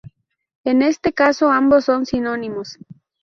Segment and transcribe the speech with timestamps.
[0.63, 2.79] En este caso ambos son sinónimos.